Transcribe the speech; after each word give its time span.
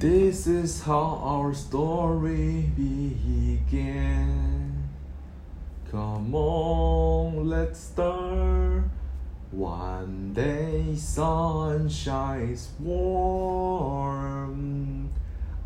This 0.00 0.46
is 0.46 0.80
how 0.80 1.20
our 1.22 1.52
story 1.52 2.70
began. 2.74 4.88
Come 5.90 6.34
on, 6.34 7.46
let's 7.46 7.80
start. 7.80 8.84
One 9.50 10.32
day, 10.32 10.96
sun 10.96 11.90
shines 11.90 12.70
warm. 12.80 13.90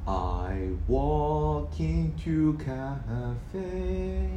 I 0.04 0.70
walk 0.88 1.78
into 1.78 2.58
cafe. 2.58 4.28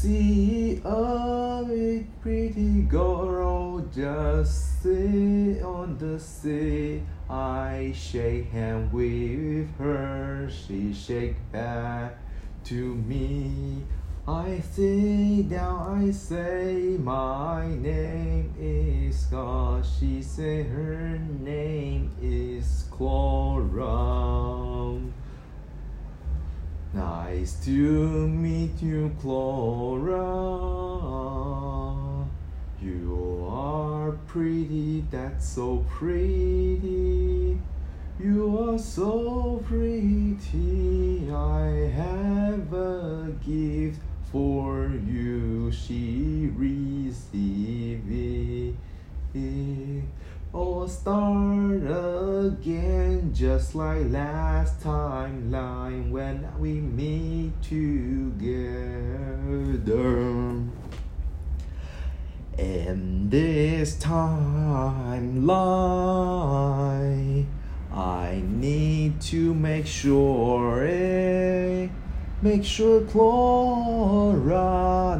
See 0.00 0.82
a 0.84 1.64
big 1.66 2.20
pretty 2.20 2.82
girl 2.82 3.80
just 3.94 4.82
sit 4.82 5.62
on 5.62 5.96
the 5.98 6.20
seat. 6.20 7.02
I 7.30 7.94
shake 7.96 8.50
hand 8.50 8.92
with 8.92 9.74
her, 9.78 10.50
she 10.50 10.92
shake 10.92 11.36
back 11.52 12.18
to 12.64 12.94
me. 12.96 13.84
I 14.28 14.60
sit 14.72 15.48
down, 15.48 16.06
I 16.06 16.10
say 16.10 16.96
my 16.98 17.68
name 17.68 18.52
is 18.58 19.24
God. 19.26 19.86
She 19.86 20.22
say 20.22 20.64
her 20.64 21.18
name 21.40 22.10
is 22.20 22.84
Clara. 22.90 24.13
Nice 27.36 27.54
to 27.64 28.28
meet 28.28 28.80
you, 28.80 29.10
Clara. 29.20 30.14
You 32.80 33.44
are 33.50 34.12
pretty, 34.28 35.04
that's 35.10 35.48
so 35.48 35.84
pretty. 35.90 37.58
You 38.20 38.56
are 38.56 38.78
so 38.78 39.60
pretty. 39.66 41.28
I 41.28 41.90
have 41.96 42.72
a 42.72 43.34
gift 43.44 44.00
for 44.30 44.92
you. 45.04 45.72
She 45.72 46.52
received 46.54 48.12
it. 48.12 48.76
Start 50.86 51.82
again, 51.82 53.32
just 53.32 53.74
like 53.74 54.10
last 54.10 54.82
time, 54.82 55.50
line 55.50 56.10
when 56.10 56.46
we 56.58 56.72
meet 56.74 57.52
together. 57.62 58.44
And 62.58 63.30
this 63.30 63.96
timeline, 63.96 64.26
I 67.90 68.42
need 68.46 69.22
to 69.22 69.54
make 69.54 69.86
sure, 69.86 70.84
make 72.44 72.62
sure 72.62 73.00
Clara 73.06 74.38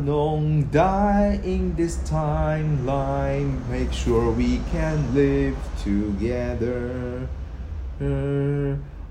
don't 0.05 0.71
die 0.71 1.41
in 1.43 1.75
this 1.75 1.97
timeline. 2.05 3.67
Make 3.71 3.95
sure 3.95 4.31
we 4.31 4.61
can 4.71 5.15
live 5.15 5.57
together. 5.83 7.27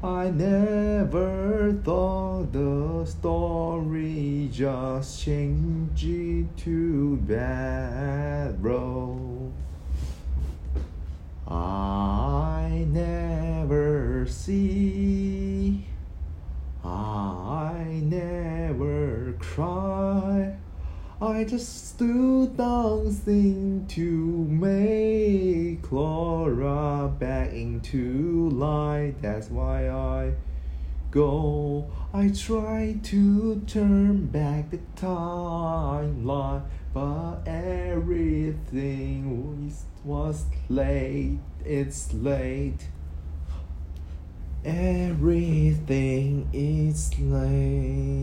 I 0.03 0.30
never 0.30 1.73
thought 1.84 2.53
the 2.53 3.03
story 3.06 4.47
just 4.52 5.19
changed 5.19 6.45
to 6.66 7.17
bad, 7.17 8.61
bro. 8.61 9.52
I 11.47 12.86
never 12.89 14.28
see, 14.28 14.83
cry. 19.54 20.56
I 21.22 21.44
just 21.44 21.90
stood 21.90 22.58
dancing 22.58 23.86
to 23.90 24.47
make 24.50 25.84
Clara 25.84 27.08
back 27.19 27.53
into 27.53 28.50
light. 28.50 29.22
That's 29.22 29.52
why 29.52 29.90
I 29.90 30.34
go. 31.12 31.86
I 32.16 32.30
try 32.30 32.97
to 33.03 33.62
turn 33.68 34.25
back 34.25 34.72
the 34.72 34.80
timeline, 34.96 36.64
but 36.91 37.41
everything 37.46 39.24
was 40.03 40.46
late. 40.68 41.38
It's 41.64 42.12
late. 42.12 42.88
Everything 44.66 46.50
is 46.53 47.12
late. 47.20 48.22